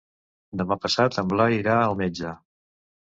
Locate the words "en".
1.23-1.29